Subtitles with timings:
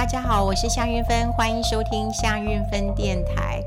[0.00, 3.62] 大家好，我是夏韵芬，欢迎收听夏韵芬电台。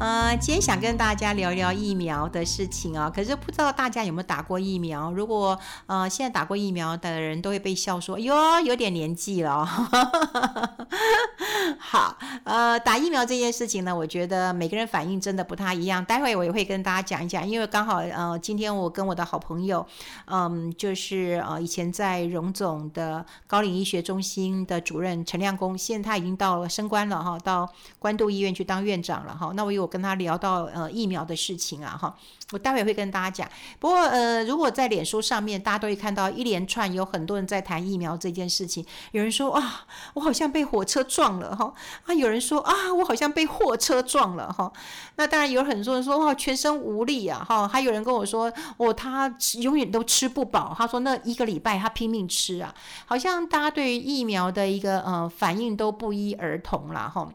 [0.00, 5.12] 呃，今天想跟大家聊聊疫苗的事情啊，可是不知道大家有没有打过疫苗？
[5.12, 9.66] 如果呃现在打过疫苗的人都会被笑说，哟，有点年纪了。
[11.78, 16.02] 好，呃，打疫苗这件事情呢，我觉得每个人反应真的不太一样。
[16.02, 19.86] 待会我也会跟大家讲一讲，因为刚好呃，今天我跟我的好朋友，
[20.24, 29.52] 嗯，就是呃以前在荣总的高龄医学中心的主任陈亮公，现在他已经到了升官了哈，到关渡医院去当院长了哈。
[29.54, 29.89] 那我有。
[29.90, 32.14] 跟他聊到呃疫苗的事情啊哈，
[32.52, 33.50] 我待会会跟大家讲。
[33.80, 38.86] 不过呃，如果在脸书上面，大家都会看到一连串有很多人在谈疫苗这件事情。
[39.10, 41.74] 有人说啊，我好像被火车撞了哈
[42.06, 44.72] 啊，有人说啊，我好像被货车撞了哈。
[45.16, 47.66] 那当然有很多人说哇，全身无力啊哈。
[47.66, 50.74] 还有人跟我说，哦，他永远都吃不饱。
[50.78, 52.72] 他说那一个礼拜他拼命吃啊，
[53.06, 57.28] 好像大家对于疫苗的一个呃反应都不一而同了哈。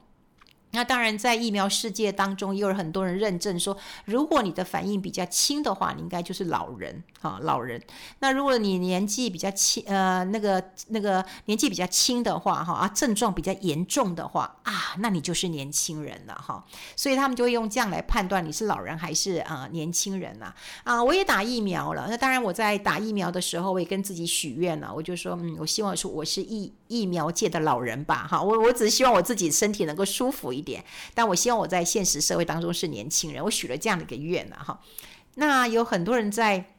[0.75, 7.81] 那当然，在疫苗世界当中，也有很多人认证说，如果你的反应比较轻的话，你应该就是老人啊，老人。
[8.19, 16.61] 那如果你年纪比较轻，呃，那个那个年纪比较轻的话，哈啊，症状比较严重的话啊，那你就是年轻人了哈。
[16.97, 20.53] 所以他们就会用这样来判断你是老人还是啊年轻人呐。
[20.83, 22.07] 啊，我也打疫苗了。
[22.09, 28.41] 那当然，我在打疫苗的时候，我也跟自己许愿了，我就说，嗯，我希望说我是疫疫苗界的老人吧，哈。
[28.41, 30.83] 我我只希望我自己身体能够舒服一点。
[31.13, 34.79] 但我希望我在现实社会当中是年轻人，我许了这样的一个愿了哈。
[35.35, 36.71] 那有很多人在。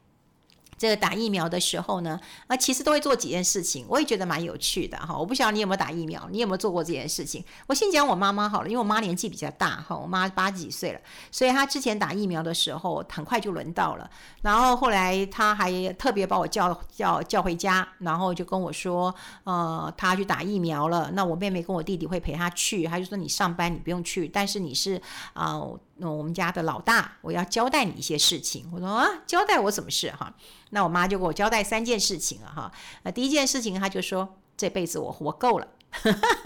[0.78, 5.16] 这个打疫苗的时候呢，啊，其实都会做几件事情，我也觉得蛮有趣的哈。
[5.16, 7.42] 我不晓得你有没有打疫苗，你有没有做过这件事情？
[7.66, 14.10] 我先讲我妈妈好了，因为我妈年纪比较大哈，我妈八十几岁了，所以她之前打疫苗的时候很快就轮到了。
[14.42, 21.10] 然后后来她还特别把我叫叫叫回家，然后就跟我说，呃，她去打疫苗了。
[21.14, 25.00] 那我妹妹跟我弟弟会陪她去，她就说你上班你不用去，但是你是
[25.32, 25.62] 啊。
[25.98, 28.68] 那我们家的老大，我要交代你一些事情。
[28.72, 30.34] 我说啊，交代我什么事哈？
[30.70, 32.70] 那我妈就给我交代三件事情了哈。
[33.02, 35.66] 那第一件事情，她就说这辈子我活够了。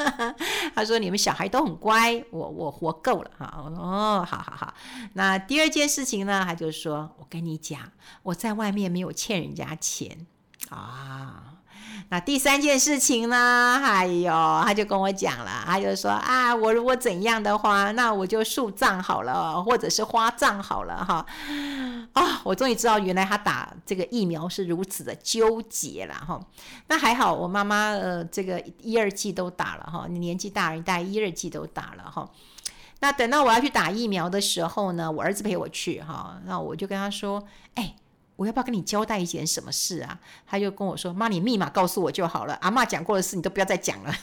[0.75, 3.63] 她说你们小孩都很乖，我我活够了哈。
[3.65, 4.75] 我说哦，好好好。
[5.15, 7.91] 那第二件事情呢，她就说我跟你讲，
[8.23, 10.27] 我在外面没有欠人家钱
[10.69, 11.57] 啊。
[12.09, 13.81] 那第三件事情呢？
[13.85, 14.33] 哎呦，
[14.65, 21.25] 他就跟我讲了，他就说啊，我如果怎样的话，那我就树葬好了，或者是花葬好了哈。
[22.13, 26.41] 啊、哦，我终于知道原来他打这个疫苗是如此的纠结了哈。
[26.89, 32.29] 那还好，我妈妈呃这个一二季都打了哈，你年纪大人大概一二季都打了哈。
[32.99, 37.45] 那等到我要去打疫苗的时候呢，我儿子陪我去哈，那我就跟他说，
[37.77, 37.95] 哎。
[38.41, 40.19] 我要不要跟你交代一件什么事啊？
[40.47, 42.57] 他就跟我说：“妈，你密码告诉我就好了。
[42.63, 44.15] 阿嬷讲过的事你都不要再讲了。”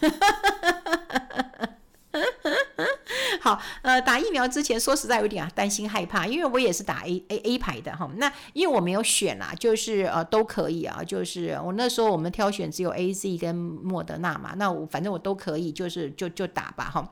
[3.39, 8.09] 好，呃，打疫苗之前说实在有点啊担心害怕，因为我也是打 A A A 牌的哈。
[8.15, 17.07] 那因为我没有选啦，就是呃都可以啊，就是我那时候我们挑选只有 A Z 跟莫德纳嘛，那我反正我都可以，就是就就打吧哈。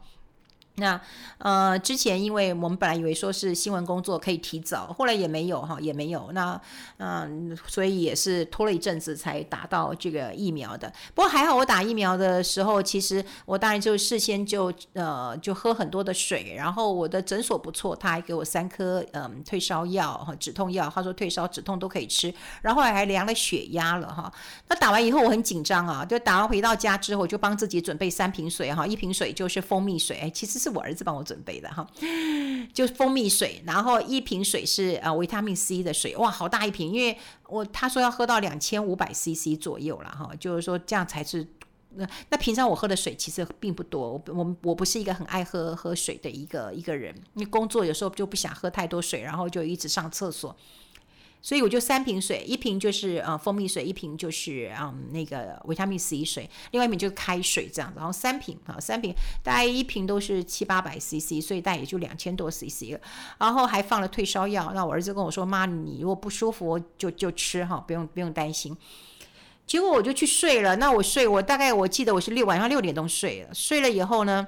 [0.78, 1.00] 那
[1.38, 6.30] 呃，之前因为我们本来以为说是新闻工作可以提早，后来也没有哈，也没有。
[6.34, 6.60] 那
[6.98, 10.92] 嗯、所以也是拖了一阵子才打到这个疫苗的。
[11.14, 24.30] 不过还好，我打疫苗的时候，其实我当然就事先就呃就喝很多的水，然后我的诊所不错，他还给我三颗嗯、退烧药和止痛药，他说退烧止痛都可以吃，然后还量了血压了哈。
[24.68, 30.65] 那打完以后我很紧张啊，就打完回到家之后，我就帮自己准备三瓶水哈，一瓶水就是蜂蜜水，哎，其实。
[30.66, 31.88] 是我儿子帮我准备的哈，
[32.74, 37.18] 就是蜂蜜水，然后一瓶水是呃维他命 C 的水，哇，好大一瓶，因为
[37.48, 41.48] 我他说要喝到两千五百 CC 左右了哈，就是说这样才是
[41.92, 50.56] 那那平常我喝的水其实并不多，我我我不是一个很爱喝喝水的一个一个人，因为工作有时候就不想喝太多水，然后就一直上厕所。
[51.46, 59.14] 所以我就三瓶水，一瓶就是呃蜂蜜水，一瓶就是嗯那个维他命 C 水，另外一瓶就是开水这样子，然后三瓶啊三瓶，
[59.44, 63.00] 大概一瓶都是七八百 CC，所以大概也就两千多 CC 了，
[63.38, 64.72] 然后还放了退烧药。
[64.74, 68.76] 那我儿子跟我说：“妈，你如果不舒服就就吃哈，不用不用担心。”
[69.68, 70.76] 结果我就去睡了。
[70.78, 74.48] 那我睡，我大概我记得我是六晚上六点钟睡了，睡了以后呢。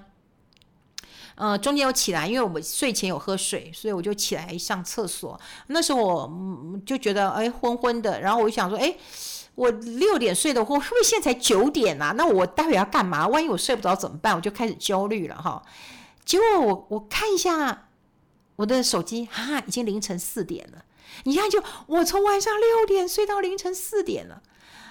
[1.38, 5.40] 呃，中间有起来，因为我们睡前有喝水，所以我就起来上厕所。
[5.68, 8.98] 那时候我就觉得哎昏昏的，然后我就想说，哎，
[9.54, 12.12] 我六点睡的，我会不会现在才九点啊？
[12.18, 13.28] 那我待会要干嘛？
[13.28, 14.36] 万一我睡不着怎么办？
[14.36, 15.62] 我就开始焦虑了哈。
[16.26, 17.90] 结果我我看一下
[18.56, 20.84] 我的手机，哈，已经凌晨四点了。
[21.24, 24.42] 你看，就我从晚上六点睡到凌晨四点了。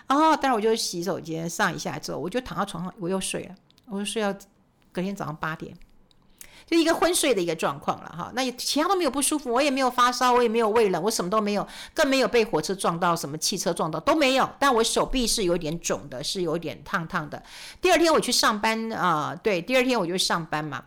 [0.07, 3.55] 然后，待会我就洗手间上一下之后，我就躺到床上，我又睡了。
[3.87, 4.33] 我就睡到
[4.93, 5.77] 隔天早上八点。
[6.67, 14.51] 就一个昏睡的一个状况了哈，那其他都没有不舒服，我也没有发烧，我也没有胃冷，我什么都没有，更没有被火车撞到，什么汽车撞到都没有。
[14.59, 17.41] 但我手臂是有点肿的，是有点烫烫的。
[17.81, 20.83] 第二天我去上班啊、对，第二天我就上班嘛。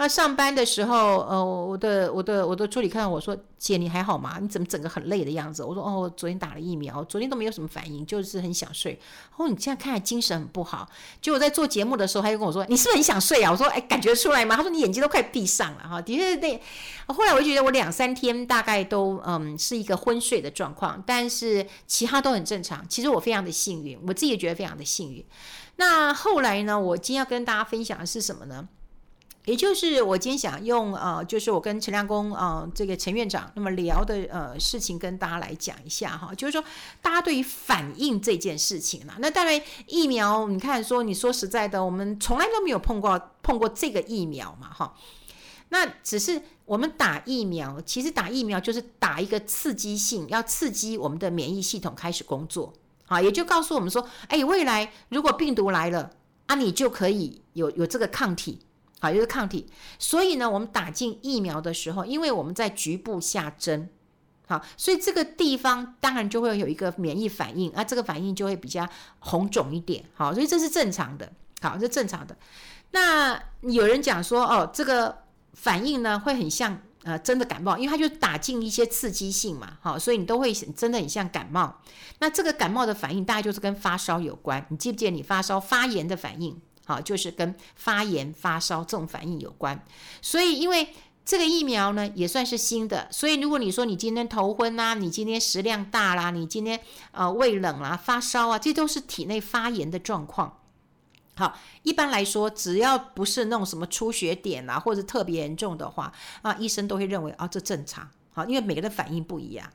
[0.00, 4.38] 那上班的时候，呃，我的我的我的助理看到我说：“姐，你还好吗？
[4.40, 8.98] 你怎么整个很累的样子？”我说：“哦，昨天打了疫苗，昨天都没有什么反应，就是很想睡。”
[9.36, 10.88] 哦，你现在看来精神很不好。
[11.20, 16.62] 就我在做节目的时候，他就跟我说：“你是不是很想睡啊？”我说：“哎，感觉出来吗？”他说：“你眼睛都快闭上了。”哈，的确对。
[17.08, 22.88] 后来我就觉得我两三天大概都嗯是一个昏睡的状况，但是其他都很正常。
[22.88, 25.22] 其实我非常的幸运，我自己也觉得非常的幸运。
[25.76, 28.66] 那后来呢，我今天要跟大家分享的是什么呢？
[29.46, 36.32] 也就是我今天想用呃，就是我跟陈亮公啊、呃，这个陈院长那么聊的呃事情，跟大家来讲一下哈。
[36.34, 36.62] 就是说，
[37.00, 44.94] 大家对于反应这件事情啦，那当然疫苗，你看说你说实在的，我们从来都没有碰过碰过这个疫苗嘛哈。
[45.70, 52.72] 那只是我们打疫苗，其实打疫苗就是打一个刺激性，要刺激我们的免疫系统开始工作
[53.06, 56.10] 啊，也就告诉我们说，哎，未来如果病毒来了
[56.46, 58.60] 啊，你就可以有有这个抗体。
[59.00, 59.66] 好，就是抗体。
[59.98, 63.88] 所以呢，我们打进疫苗的时候，因为我们在局部下针，
[64.46, 68.88] 好，所以这个地方当然就会有一个免疫反应，啊，这个反应就会比较
[69.20, 72.36] 红肿一点，好，所以这是正常的，好，这是正常的。
[72.90, 75.22] 那有人讲说，哦，这个
[75.54, 81.80] 反应呢会很像呃真的感冒，因为它就打进一些刺激性嘛，好，所以你都会真的很像感冒。
[82.18, 86.60] 那这个感冒的反应大概就是跟发烧有关，你记不记得你发烧发炎的反应？
[86.90, 89.80] 好，就是跟发炎、发烧这种反应有关。
[90.20, 90.88] 所以，因为
[91.24, 96.80] 这个疫苗呢也算是新的，所以如果你说你今天头昏啊，你今天食量大啦，你今天
[97.12, 100.58] 呃胃冷啦、发烧啊，这都是体内发炎的状况。
[101.36, 106.12] 好，一般来说，只要不是那种什么出血点啊，或者特别严重的话
[106.42, 108.10] 啊，医生都会认为啊，这正常。
[108.32, 109.70] 好，因为每个人反应不一样。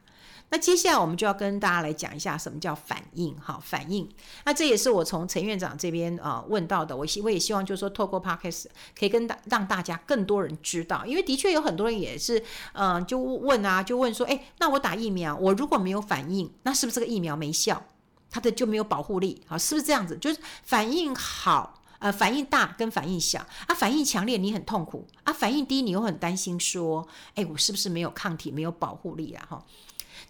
[0.50, 4.07] 那接下来我们就要跟大家来讲一下什么叫反应，哈，反应。
[4.45, 8.65] 那这也是我从陈院长这边啊、呃、问到的，我希我也希望就是说透过 Podcast
[8.97, 12.42] 可以跟大让大家更多人知道，因为的确有很多人也是，
[12.74, 17.83] 嗯、就问啊，就问说，哎，那我打疫苗，我如果没有反应，那是不是这个疫苗没效？
[18.30, 20.15] 它的就没有保护力，好，是不是这样子？
[20.18, 29.45] 就是反应好，呃，反应大跟反应小啊，反应强烈你很痛苦啊，反应低你又很担心说，哎，我是不是没有抗体，没有保护力啊？
[29.50, 29.65] 哈。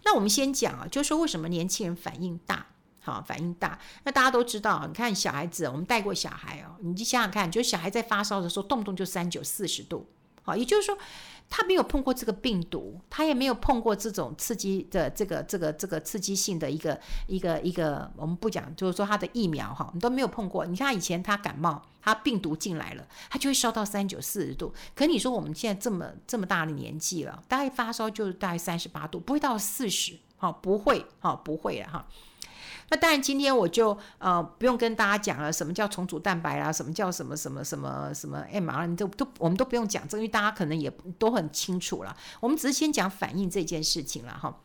[0.04, 2.66] 那我们先讲啊，就是说为什么年轻人反应大？
[3.02, 3.78] 好，反应大。
[4.04, 10.08] 那大家都知道，你看小孩子，我们带过小孩哦，你就想想看，就是小孩在发烧的时候，动不动就三九四十度。
[10.42, 10.96] 好，也就是说。
[11.48, 20.66] 他没有碰过这个病毒，他也没有碰过这种刺激的这个这个这个刺激性的一个一个一个，我们不讲，就是说他的疫苗哈，你都没有碰过。
[20.66, 24.74] 你看以前他感冒，他病毒进来了，他就会烧到三九四十度。
[24.94, 32.06] 可你说我们现在这么这么大的年纪了，大概发烧就是大概三十八度，不会到四十，好，不会，好，不会了哈。
[32.88, 40.88] 那当然，今天我就呃不用跟大家讲了，什么叫重组蛋白啦，什么叫什么什么什么什么 mRNA，你都都我们都不用讲，这因为大家可能也
[41.18, 42.16] 都很清楚了。
[42.38, 44.60] 我们只是先讲反应这件事情了哈。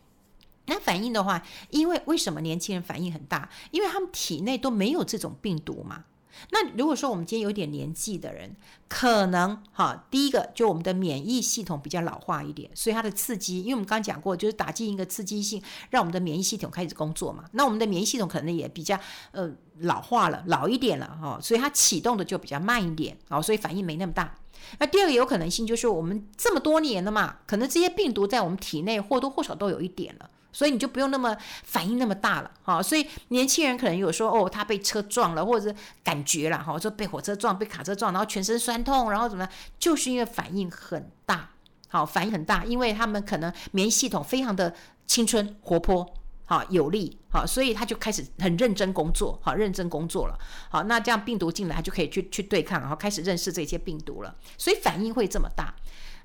[0.68, 1.42] 那反应的话，
[1.72, 3.50] 因为为什么年轻人反应很大？
[3.72, 6.06] 因为他们体内都没有这种病毒嘛。
[6.52, 8.56] 那如果说我们今天有点年纪的人，
[8.88, 17.46] 可能哈，第一个就我们的免疫系统比较老化一点，所以它的刺激，因为我们刚刚讲过，就是打进一个刺激性，让我们的免疫系统开始工作嘛。
[17.54, 19.00] 那我们的免疫系统可能也比较
[19.32, 24.36] 呃老化了，老一点了哈，所以它启动的就比较慢一点，哦，所以反应没那么大。
[24.80, 30.30] 那第二个有可能性就是我们这么多年了嘛，可能这些病毒在我们体内或多或少都有一点了。
[30.52, 32.82] 所以你就不用那么反应那么大了，哈。
[32.82, 39.52] 所以年轻人可能有说，哦，他被车撞了，或者是感觉了，哈，说被火车撞、被卡车撞，然后全身酸痛，然后怎么样？
[39.80, 41.50] 就是因为反应很大，
[41.88, 44.74] 好，反应很大，因为他们可能免疫系统非常的
[45.08, 46.14] 青春活泼，
[46.46, 50.38] 好，有力，好，所以他就开始很认真工作，好，认真工作了，
[50.70, 55.74] 好，那这样病毒进来，他就可以去去对抗，然后开始认识这些病毒了，所以反应会这么大。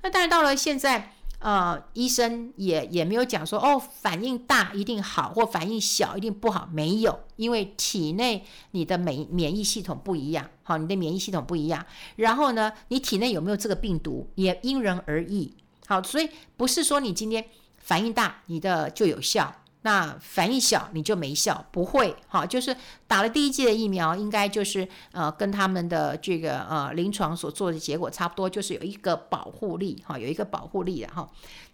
[0.03, 1.13] 那当然到了现在。
[1.39, 15.53] 呃，医生也也没有讲说哦，反应大一定好，或反应小一定不好，没有，因为体内你的免免疫系统不一样，好，你的免疫系统不一样，然后呢，你体内有没有这个病毒也因人而异，
[15.85, 16.27] 好，所以
[16.57, 17.45] 不是说你今天
[17.77, 19.53] 反应大，你的就有效。
[19.87, 22.75] 那反应小你就没效，不会哈，就是
[23.07, 31.29] 打了第一剂的疫苗，应该就是呃跟他们的这个呃临床所做的结果差不多，就是有一个保护力哈，有一个保护力的哈。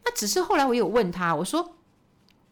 [0.05, 1.74] 那只是后来我有问他，我说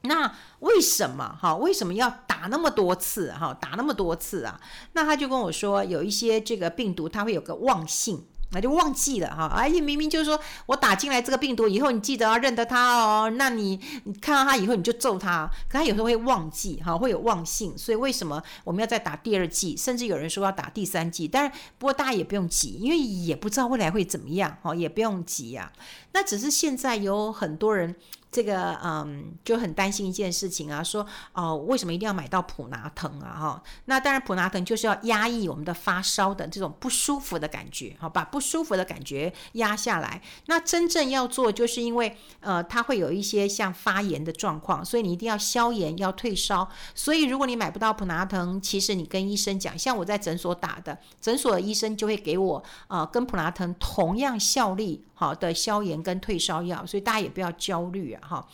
[0.01, 1.55] 那为什么哈？
[1.55, 3.53] 为什么要打那么多次哈？
[3.53, 4.59] 打那么多次啊？
[4.93, 8.25] 那他就跟我说，有一些这个病毒它会有个忘性。
[8.53, 13.29] 那就忘记了哈，而且，明明就是说我打进来这个病毒以后，你记得要认得它哦。
[13.31, 15.49] 那你你看到它以后，你就揍它。
[15.69, 17.77] 可它有时候会忘记哈，会有忘性。
[17.77, 19.75] 所以为什么我们要再打第二剂？
[19.77, 21.27] 甚至有人说要打第三剂。
[21.27, 25.71] 但是不过大家也不用急，因为也不知道未来会怎么样哈，也不用急啊。
[26.13, 27.95] 那只是现在有很多人。
[28.31, 33.35] 这个嗯，就很担心一件事情啊，说哦，为什么一定要买到普拿疼啊？
[33.37, 40.21] 哈，那当然普拿疼就是要压抑我们的发烧的这种不舒服的感觉，好，把不舒服的感觉压下来。
[40.45, 46.69] 那真正要做，就是因为呃，它会有一些像发炎的状况，所以你一定要消炎，要退烧。
[46.95, 58.20] 所以如果你买不到普拿疼，其实你跟医生讲，像我在诊所打的，诊所的医生就会给我呃，跟普拿疼同样效力好的消炎跟退烧药，所以大家也不要焦虑啊。
[58.21, 58.47] 哈，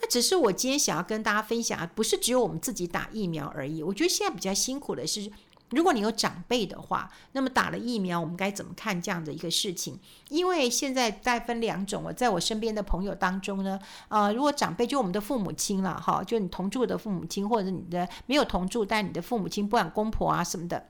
[0.00, 3.82] 那只是我今天想要跟大家分享，不是只有我们自己打疫苗而已。
[3.82, 5.30] 我觉得现在比较辛苦的是，
[5.70, 9.98] 如果你有长辈的话，那么打了疫苗，我们该怎么看这样的一个事情？
[10.28, 20.86] 因为现在再分两种，我在我身边的朋友当中呢，呃，如果长辈就我们的父母亲了，哈，就你同住的父母亲，或者你的没有同住，但你的父母亲，不管公婆啊什么的。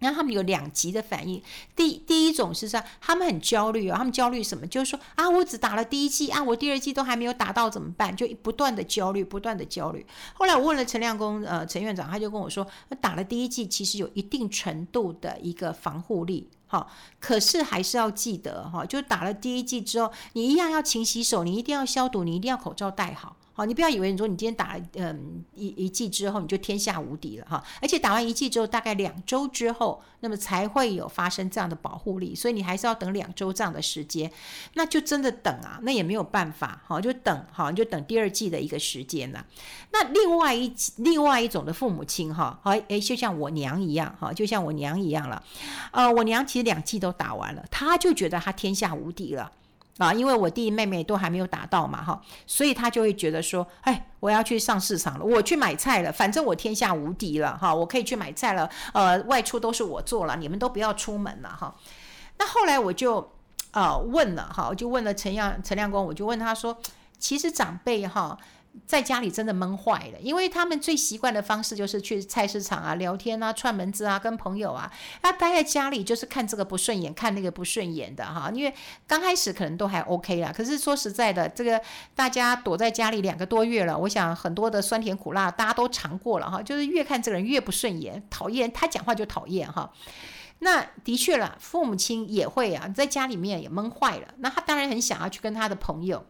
[0.00, 1.42] 那他们有两极的反应，
[1.74, 4.66] 第第一种是说他们很焦虑、哦，他们焦虑什么？
[4.66, 8.14] 就是说啊，我只打了第一剂啊，我第二剂都还没有打到怎么办？
[8.14, 10.06] 就不断的焦虑，不断的焦虑。
[10.34, 12.66] 后来我问了陈亮公，呃，陈院长，他就跟我说，
[13.00, 16.86] 打了第一剂其实有一定程度的一个防护力，哈、
[17.18, 23.36] 可是还是要记得哈、就打了第一剂之后，你一样要勤洗手，你一定要消毒，你一定要口罩戴好。
[23.58, 34.30] 好，你不要以为你说你今天打嗯一一剂之后你就天下无敌了哈，而且打完一剂之后大概两周之后，那么才会有发生这样的保护力，所以你还是要等两周这样的时间，
[34.74, 39.44] 那就真的等啊，那也没有办法，好就等，好你就等第二剂的一个时间了。
[39.90, 45.42] 那另外一另外一种的父母亲哈，好诶，就像我娘一样哈，就像我娘一样了，
[45.90, 49.50] 呃，我娘其实两剂都打完了，她就觉得她天下无敌了。
[49.98, 61.74] 啊，因为我弟弟妹妹都还没有打到嘛，哈，所以他就会觉得说，哎，我要去上市场了，我去买菜了，反正我天下无敌了，哈，我可以去买菜了，呃，外出都是我做了，你们都不要出门了，哈。
[62.38, 63.32] 那后来我就
[63.72, 66.78] 呃问了，哈，我就问了陈亮陈亮公，我就问他说，
[67.18, 68.38] 其实长辈哈。
[68.86, 74.90] 在家里真的闷坏了，因为他们最习惯的方式就是去菜市场啊、聊天啊、串门子啊、跟朋友啊。
[75.22, 78.50] 那待在家里就是看这个不顺眼，看那个不顺眼的哈。
[78.54, 78.72] 因为
[79.06, 81.80] 刚开始可能都还 OK 啦，可是说实在的，这个
[82.14, 86.62] 大家躲在家里两个多月了，我想很多的酸甜苦辣大家都尝过了哈。
[86.62, 89.92] 就是越看这个人越不顺眼，讨厌他讲话就讨厌哈。
[90.60, 94.34] 那的确了，父母亲也会啊，在家里面也闷坏了。
[94.38, 96.26] 那他当然很想要去跟他的朋友。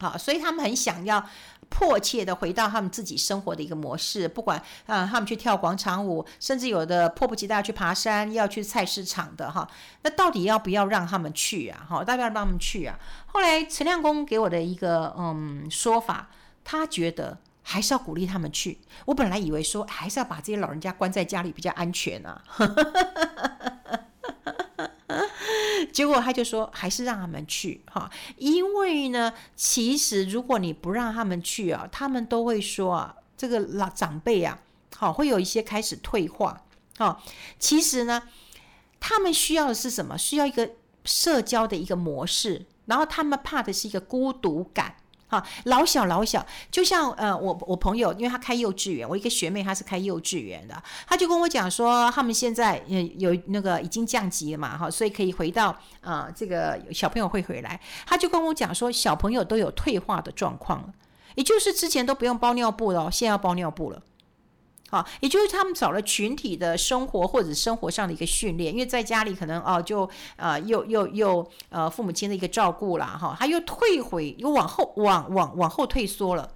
[0.00, 1.28] 好，所以他们很想要
[1.68, 9.68] 迫切的回到他们自己生活的一个模式，不管啊，他们去跳广场舞，甚至有的迫不及待要去爬山，要去菜市场的哈。
[10.02, 11.84] 那到底要不要让他们去啊？
[11.88, 12.96] 哈，要不要让他们去啊？
[13.26, 16.30] 后来陈亮公给我的一个嗯说法，
[16.64, 18.78] 他觉得还是要鼓励他们去。
[19.04, 22.40] 我本来以为说还是要把这些老人家关在家里比较安全啊。
[25.92, 34.60] 结果他就说，还是让他们去哈，因为呢，其实如果你不让他们去啊，他们都会说啊，这个老长辈啊，
[34.96, 36.64] 好，会有一些开始退化。
[36.96, 37.22] 哈，
[37.58, 38.22] 其实呢，
[38.98, 40.18] 他们需要的是什么？
[40.18, 40.70] 需要一个
[41.04, 44.96] 社交的一个模式，然后他们怕的是一个孤独感。
[45.28, 60.88] 哈，老小老小，就像呃，我我朋友，因为他开幼稚园，我一个学妹，她是开幼稚园的，他就跟我讲说，他们现在有那个已经降级了嘛，哈，所以可以回到啊，这个小朋友会回来，他就跟我讲说，小朋友都有退化的状况了，
[61.34, 64.02] 也就是之前都不用包尿布了，现在要包尿布了。
[64.90, 76.50] 好，也就是他们找了群体的生活或者生活上的一个训练，因为在家里可能哦，就呃又又又呃父母亲的一个照顾啦，哈，他又退回又往后往往往后退缩了。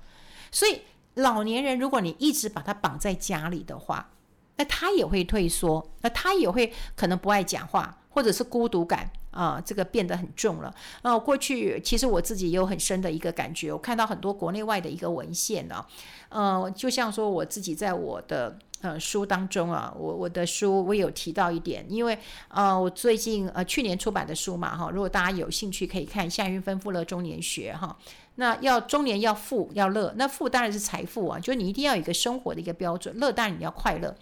[0.51, 0.81] 所以
[1.15, 4.09] 老年人，如果你一直把他绑在家里的话，
[4.57, 9.11] 那他也会退缩，那他也会可能不爱讲话，或者是孤独感。
[9.33, 10.73] 啊，这个变得很重了。
[11.03, 15.85] 啊，过去其实我自己也有很深的一个感觉，我看到很多国内外的一个文献呢，
[16.29, 27.97] 呃，就像说我自己在我的呃书当中啊，我我的书我有提到一点，因为呃我最近呃去年出版的书嘛哈，如果大家有兴趣可以看《夏云芬富乐中年学》哈，
[28.37, 34.15] 那要中年要富要乐，那富当然是财富啊，就你一定要有一个生活的一个标准，乐当然你要快乐。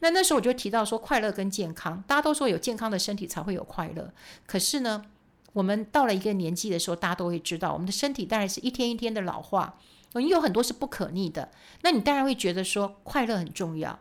[0.00, 4.12] 那那时候我就提到说，快乐跟健康，大家都说有健康的身体才会有快乐。
[4.46, 5.04] 可是呢，
[5.52, 9.78] 我们到了一个年纪的时候，大家都会知道，我们的身体当然是一天一天的老化。
[10.14, 11.50] 你有很多是不可逆的，
[11.82, 13.98] 那你当然会觉得说快乐很重要。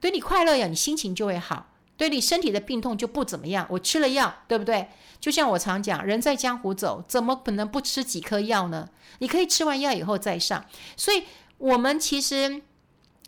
[0.00, 3.66] 对你快乐呀，你心情就会好；对你身体的病痛就不怎么样。
[3.70, 4.88] 我吃了药，对不对？
[5.20, 8.88] 就像我常讲，人在江湖走，怎么可能不吃几颗药呢？
[9.18, 10.64] 你可以吃完药以后再上。
[10.96, 11.24] 所以，
[11.58, 12.62] 我们其实。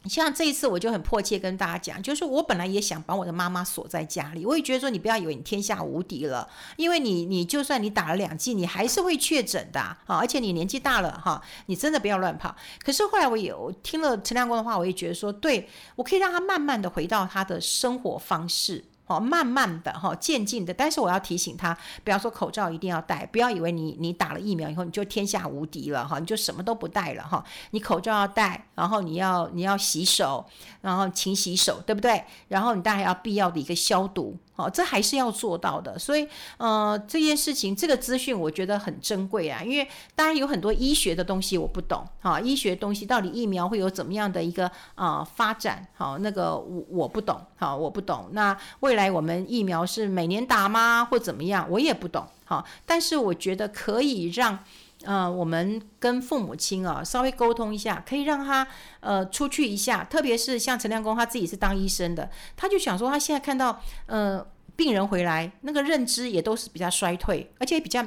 [0.08, 12.54] 像这一次，我就很迫切跟大家讲，就是我本来也想把我的妈妈锁在家里，我也觉得说，你不要以为你天下无敌了，因为你你就算你打了两剂，你还是会确诊的啊，而且你年纪大了哈，你真的不要乱跑。
[12.82, 18.84] 可是后来我有听了陈亮光的话，我也觉得说，对，我可以让他慢慢的回到他的生活方式。
[19.06, 30.44] 哦，慢慢的哈，渐进的，但是我要提醒他，比方说口罩一定要戴，不要以为你你打了疫苗以后你就天下无敌了哈，你就什么都不戴了哈，你口罩要戴，然后你要你要洗手，
[30.80, 32.24] 然后勤洗手，对不对？
[32.48, 34.36] 然后你当然要必要的一个消毒。
[34.56, 48.28] 哦，这还是要做到的，所以，呃，这件事情，这个资讯我觉得很珍贵啊，因为当然有很多医学的东西我不懂，哈，医学东西到底疫苗会有怎么样的一个啊、发展，好，那个我我不懂，好，我不懂。
[48.32, 54.58] 那未来我们疫苗是每年打吗，或怎么样，我也不懂，好，但是我觉得可以让。
[55.06, 58.66] 呃，我们跟父母亲啊稍微沟通一下，可以让他
[58.98, 64.44] 呃出去一下，特别是像陈亮公他自己是当医生的，他就想说他现在看到呃
[64.74, 68.04] 病人回来，那个认知也都是比较衰退，而且比较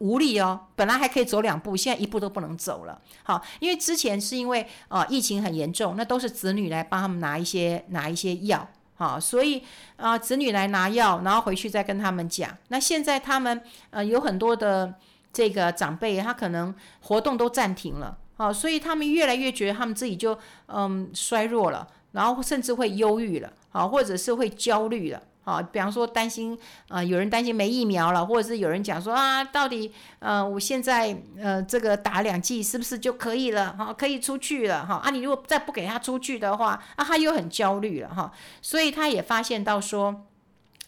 [0.00, 3.00] 无力哦，本来还可以走两步，现在一步都不能走了。
[3.22, 9.62] 好，因为之前是因为呃疫情很严重，那都是子女来帮他们拿一些拿一些药，好，所以
[9.96, 12.54] 啊、子女来拿药，然后回去再跟他们讲。
[12.68, 14.94] 那现在他们呃有很多的。
[15.34, 16.72] 这个长辈他可能
[17.02, 20.38] 活动都暂停了，啊，所以他们越来越觉得他们自己就
[20.68, 26.56] 嗯衰弱了，然后甚至会忧郁了，啊，或者是会焦虑了，啊，比方说担心
[26.88, 40.24] 啊，有人担心没疫苗了，或者是有人讲说啊，到底呃我现在呃这个打两剂是不是就可以了，哈，可以出去了，哈，啊，你如果再不给他出去的话，啊，他又很焦虑了，哈，所以他也发现到说。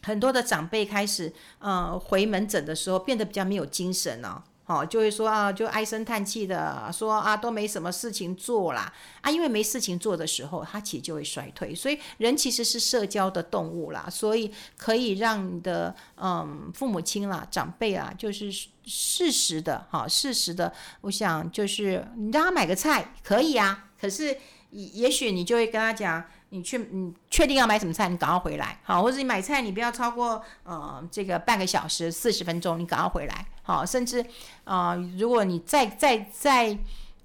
[0.06, 11.75] 很多的长辈开始，呃，回门诊的时候变得比较没有精神了，哦，就会说啊，就唉声叹气的说啊，都没什么事情做啦，啊，因为没事情做的时候，他其实就会衰退。
[11.75, 18.49] 所以人其实是社交的动物啦，所以可以让你的嗯父母亲啦、长辈啊，就是
[18.84, 24.38] 适时的哈，适时的，我想就是你让他买个菜可以啊，可是
[24.71, 26.25] 也许你就会跟他讲。
[26.56, 28.08] 你去，你确定要买什么菜？
[28.08, 34.25] 你赶快回来，好，或者你买菜，你不要超过呃这个半个小时四十分钟，你赶快回来，好，甚至
[34.64, 36.26] 啊、如果你再再。
[36.32, 36.76] 再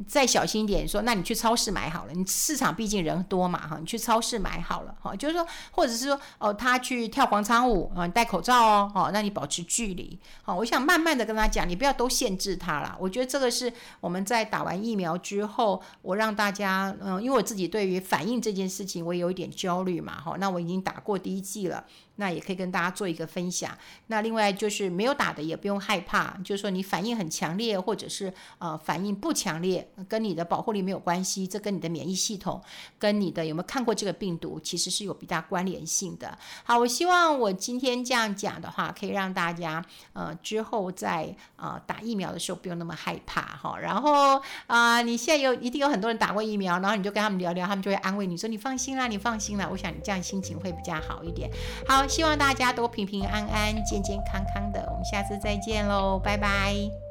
[0.08, 2.14] 再小心一点，说，那你去超市买好了。
[2.14, 12.96] 你市场毕竟人多嘛，哈，你去超市买好了，哈，就是说，或者是说，哦，他去跳广场舞啊，你戴口罩哦，好，那你保持距离，好，我想慢慢的跟他讲，你不要都限制他了。
[13.00, 21.84] 我觉得这个是我们在打完疫苗之后，我让大家，嗯，因为我自己对于反应这件事情，我有一点焦虑嘛，哈，那我已经打过第一剂了。
[22.16, 23.76] 那也可以跟大家做一个分享。
[24.08, 32.62] 那另外就是没有打的也不用害怕，就是说你反应很强烈，或者是呃反应不强烈，跟你的保护力没有关系，这跟你的免疫系统，
[33.00, 36.38] 跟你的有没有看过这个病毒，其实是有比较关联性的。
[36.64, 43.80] 好，我希望我今天这样讲的话，可以让大家呃之后在呃打疫苗的时候不用那么害怕哈。
[43.80, 49.68] 然后啊、你现在有一定有很多人打过疫苗，然后你就跟他们聊聊，他们就会安慰你说你放心啦，你放心啦。
[49.72, 51.50] 我想你这样心情会比较好一点。
[51.88, 52.11] 好。
[52.12, 54.86] 希望大家都平平安安、健健康康的。
[54.92, 57.11] 我们下次再见喽，拜拜。